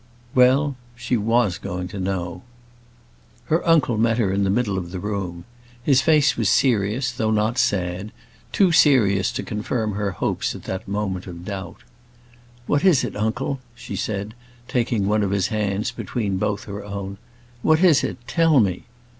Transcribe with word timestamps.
Well; 0.33 0.77
she 0.95 1.15
was 1.15 1.59
going 1.59 1.87
to 1.89 1.99
know. 1.99 2.41
Her 3.45 3.61
uncle 3.67 3.97
met 3.99 4.17
her 4.17 4.33
in 4.33 4.43
the 4.43 4.49
middle 4.49 4.79
of 4.79 4.89
the 4.89 4.99
room. 4.99 5.45
His 5.83 6.01
face 6.01 6.35
was 6.35 6.49
serious, 6.49 7.11
though 7.11 7.29
not 7.29 7.59
sad; 7.59 8.11
too 8.51 8.71
serious 8.71 9.31
to 9.33 9.43
confirm 9.43 9.93
her 9.93 10.09
hopes 10.09 10.55
at 10.55 10.63
that 10.63 10.87
moment 10.87 11.27
of 11.27 11.45
doubt. 11.45 11.83
"What 12.65 12.83
is 12.83 13.03
it, 13.03 13.15
uncle?" 13.15 13.59
she 13.75 13.95
said, 13.95 14.33
taking 14.67 15.05
one 15.05 15.21
of 15.21 15.29
his 15.29 15.49
hands 15.49 15.91
between 15.91 16.37
both 16.37 16.61
of 16.67 16.73
her 16.73 16.83
own. 16.83 17.19
"What 17.61 17.83
is 17.83 18.03
it? 18.03 18.17
Tell 18.25 18.59
me." 18.59 18.85